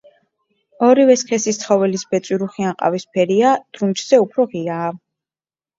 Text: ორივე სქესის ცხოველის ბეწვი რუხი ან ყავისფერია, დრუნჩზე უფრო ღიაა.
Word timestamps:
ორივე 0.87 1.17
სქესის 1.23 1.59
ცხოველის 1.65 2.07
ბეწვი 2.15 2.41
რუხი 2.45 2.67
ან 2.71 2.75
ყავისფერია, 2.81 3.53
დრუნჩზე 3.79 4.25
უფრო 4.27 4.51
ღიაა. 4.57 4.95